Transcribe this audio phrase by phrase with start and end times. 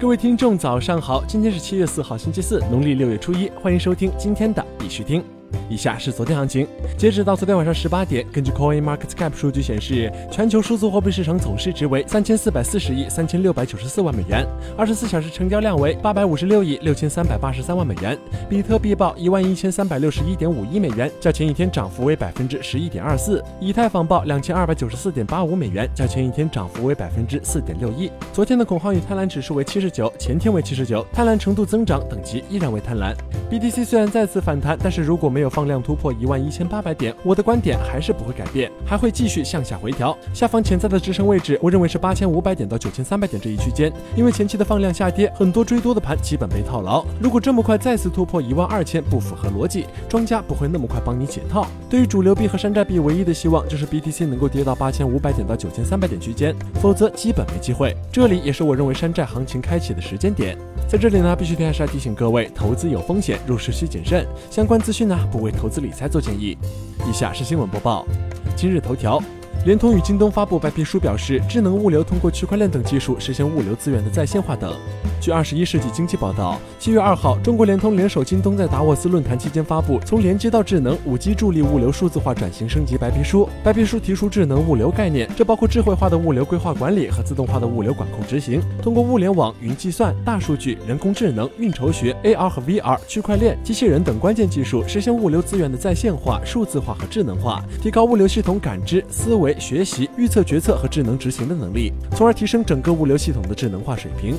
[0.00, 1.22] 各位听众，早上好！
[1.26, 5.22] 今天是七月四号，星期四，农历六月初一，欢迎收听今天的必须听。
[5.70, 6.66] 以下是昨天行情，
[6.98, 14.44] 截止到昨天晚上十八点，根据 Coin Market Cap 数据显示，全球数字货币市场总市值为三千四百四十亿三千六百九十四万美元，
[14.76, 18.18] 二十四小时成交量为八百五十六亿六千三百八十三万美元。
[18.48, 23.40] 比特币报一万一千三百六十一点五亿美元，较前一天涨幅为百分之十一点二四。
[23.60, 28.10] 以太坊报两千二百九十四点八五美元，较前一天涨幅为百分之四点六一。
[28.32, 33.14] 昨天的恐慌与贪婪指数为七十九，前天为七十九，贪婪程度增长等级依然为贪婪。
[33.48, 40.16] BTC 虽然再次反弹，但是如果没有放放量突破一万一千八百点，我的观点还是不会改变，还会继续向下回调。
[40.32, 47.04] 下方潜在的支撑位置，我认为是八千五百点到九千三百点这一区间，因为前期的放量下跌，很多追多的盘基本被套牢。
[47.20, 51.66] 如果这么快再次突破一万二千，不符合逻辑，庄家不会那么快帮你解套。
[51.90, 57.94] 对于主流币和山寨币，唯一的希望就是 BTC 能够跌到八千五百点到九千三百点区间，否则基本没机会。
[58.10, 60.56] 这里也是我认为山寨行情开启的时间点。
[60.88, 64.26] 在这里呢，必须还是要提醒各位，投资有风险，入市需谨慎。
[64.50, 66.56] 相关资讯呢，不为投资理财做建议。
[67.08, 68.06] 以下是新闻播报。
[68.56, 69.22] 今日头条。
[69.66, 74.74] 联通与京东发布白皮书，表示智能物流通过区块链等技术实现物流资源的在线化等。
[75.20, 83.46] 据二十一世纪经济报道，七月二号，中国联通联手京东在达沃斯论坛期间发布从连接到智能五 G 助力物流数字化转型升级白皮书。
[83.62, 99.49] 白皮书提出智能物流概念，这包括智慧化的物流规划管理和自动化的物流管控执行，通过物联网、云计算、大数据、人工智能、运筹学、AR 和 VR、区块链、机器人等关键技术，实现物流资源的在线化、数字化和智能化，提高物流系统感知、思维。
[99.58, 104.36] 学习、预测、决策和智能执行的能力，从而提升整个物流系统的智能化水平。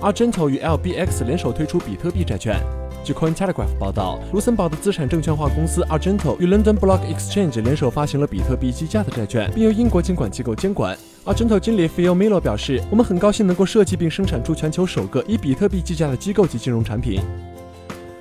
[0.00, 2.60] Argento 与 LBX 联手推出比特币债券。
[3.02, 10.96] 据 Cointelegraph 报道，卢森堡的资产证券化公司 Argento 与 London Block Exchange 联手发行了比特币计价的债券，并由英国监管机构监管。
[11.24, 17.20] Argento 经理 Phil Miller 表示：“我们很高兴能够设计并生产出全球首个以比特币计价的机构级金融产品。”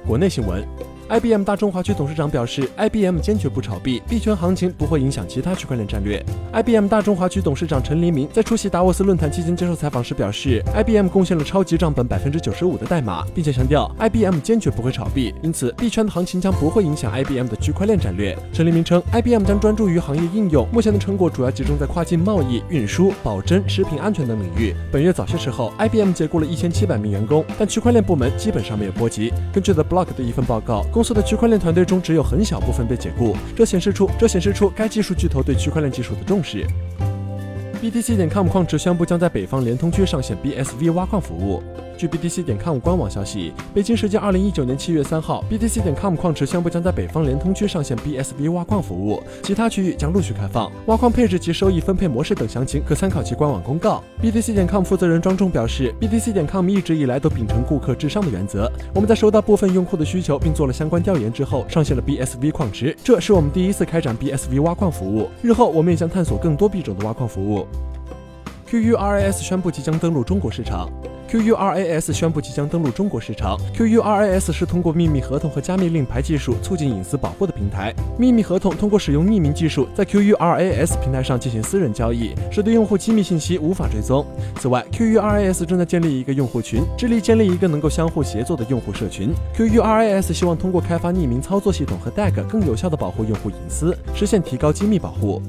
[0.07, 0.63] 国内新闻。
[1.07, 6.23] IBM 大中华区董事长表示，IBM 坚决不炒币，币圈行情不会影响其他区块链战略。
[6.51, 18.35] IBM 大中华区董事长陈黎明在出席达沃斯论坛期间接受采访时表示，IBM 贡献了超级账本百分之九十五的代码，并且强调 IBM 坚决不会炒币，因此币圈的行情将不会影响 IBM 的区块链战略。
[18.51, 24.73] 陈黎明称，IBM 将专注于行业应用，目前的成果主要集中在跨境贸易、运输、保真、食品安全等领域。
[24.91, 29.31] 本月早些时候，IBM 解雇了一千七百名员工，但区块链部门基本上没有波及。
[29.53, 30.83] 根据 The Block 的一份报告。
[30.95, 36.65] 公司的区块链团队中只有很小部分被解雇，这显示出这显示出该技术巨头对区块链技术的重视。
[37.81, 41.61] BTC 点 com 矿池宣布将在北方联通区上线 BSV 挖矿服务。
[41.97, 50.69] 据 BTC 点 com 官网消息，北京时间二零一九年七月三号，BTC 点 com 矿池宣布将在北方联通区上线 BSV 挖矿服务，其他区域将陆续开放。
[50.87, 54.03] 挖矿配置及收益分配模式等详情可参考其官网公告。
[54.21, 58.69] BTC 点 com 负责人庄重表示，BTC 点 com 一直以来都秉承顾客至上的原则。
[58.93, 65.29] 我们在收到部分用户的需求并做了相关调研之后，上线了 BSV 矿池，这是我们第一次开展 BSV 挖矿服务。
[65.41, 67.65] 日后我们也将探索更多币种的挖矿服务。
[68.69, 70.89] QURAS 宣布即将登陆中国市场。
[71.29, 73.59] QURAS 宣布即将登陆中国市场。
[73.75, 77.93] QURAS 是通过秘密合同和加密令牌技术促进隐私保护的平台。
[78.17, 84.25] 秘密合同通过使用匿名技术，在 QURAS 平台上进行私人交易，使得用户机密信息无法追踪。
[84.59, 89.33] 此外，QURAS 正在建立一个用户群，致力建立一个能够相互协作的用户社群。
[89.55, 95.41] QURAS 希望通过开发匿名操作系统和 DAG，更有效地保护用户隐私，实现提高机密保护。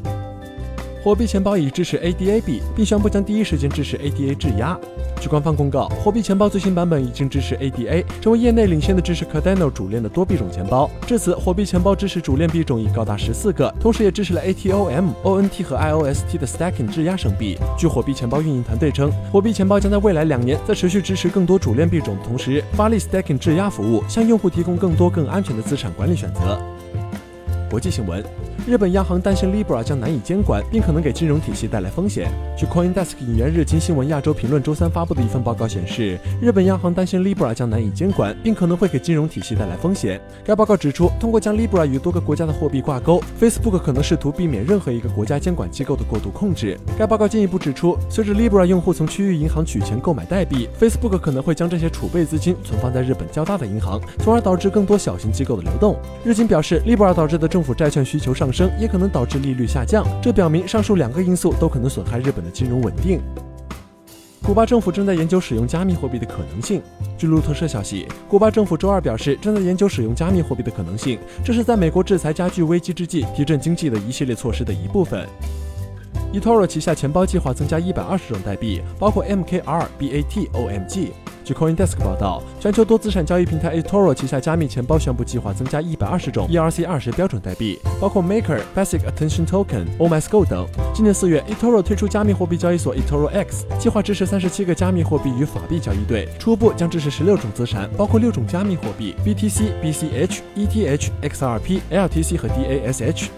[1.07, 4.77] 火币钱包已支持 ADA 币，并宣布将第一时间支持 ADA 质押。
[5.21, 10.91] 据官方公告，火币钱包最新版本已经支持 ADA，成为业内领先的支持 Cardano 主链的多币种钱包。
[11.07, 17.57] 至此，火币钱包支持主链币种已高达十四个，同时也支持了 ATOM、ONT 和 IOST 的 Stacking 质押生币。
[17.79, 26.61] 据火币钱包运营团队称，火币钱包将在未来两年在持续支持更多主链币种的同时，发力 Stacking 质押服务，向用户提供更多更安全的资产管理选择。
[27.71, 28.25] 国际新闻。
[28.65, 32.29] 日本央行担心 Libra 将难以监管，并可能给金融体系带来风险。
[32.57, 40.21] 据 CoinDesk 引援日经新闻亚洲评论周三发布的一份报告显示，日本央行担心 Libra 将难以监管，并可能会给金融体系带来风险。
[40.45, 46.79] 该报告指出，通过将 Libra 与多个国家的货币挂钩，Facebook 可能试图避免任何一个国家监管机构的过度控制。
[46.99, 55.97] 该报告进一步指出，随着 Libra 用户从区域银行取钱购买代币，Facebook 可能会将这些储备资金存放在日本较大的银行，从而导致更多小型机构的流动。
[56.25, 58.71] 日经表示，Libra 导致的政府债券需求上上升。
[58.79, 63.21] 也可能导致利率下降，这表明上述两个因素都可能损害日本的金融稳定。
[64.43, 66.81] 古巴政府正在研究使用加密货币的可能性。
[67.19, 75.27] 据路透社消息，古巴政府周二表示正在研究使用加密货币的可能性，这是在美国制裁加剧危机之际提振经济的一系列措施的一部分。
[76.33, 81.09] eToro 旗下钱包计划增加一百二十种代币，包括 MKR、BAT、OMG。
[81.47, 90.67] 据 CoinDesk 报道，全球多资产交易平台 eToro 旗下加密钱包宣布计划增加一百二十种 ERC20 标准代币，包括 Maker、Basic Attention Token、OMSGO 等。
[90.93, 103.29] 今年四月，eToro 推出加密货币交易所 eToro X，计划支持三十七个加密货币与法币交易对，初步将支持十六种资产，包括六种加密货币：BTC、BCH、ETH、XRP、LTC 和 DASH。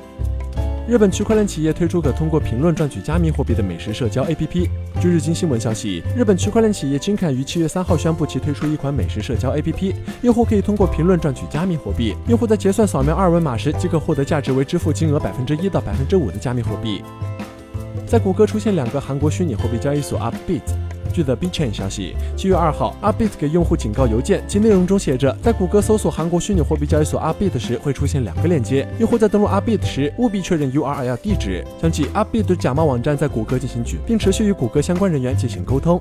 [0.89, 4.71] 日本区块链企业推出可通过评论赚取加密货币的美食社交 APP。
[4.99, 12.17] 据日经新闻消息，日本区块链企业金坎于七月三号宣布，其推出一款美食社交 APP，用户可以通过评论赚取加密货币。
[12.27, 17.03] 用户在结算扫描二维码时，即可获得价值为支付金额百分之一到百分之五的加密货币。
[18.07, 20.88] 在谷歌出现两个韩国虚拟货币交易所 Upbit。
[21.13, 36.01] 据 The BitChain 消息，七月二号，Upbit 给用户警告邮件，其内容中写着，在谷歌搜索韩国虚拟货币交易所 Upbit 时，会出现两个链接，用户在登录 Upbit 时，务必确认 URL 地址，相继 Upbit 假冒网站在谷歌进行举，并持续与谷歌相关人员进行沟通。